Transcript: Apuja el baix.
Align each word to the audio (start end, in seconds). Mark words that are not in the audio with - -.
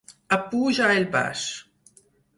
Apuja 0.37 0.89
el 0.95 1.05
baix. 1.17 1.47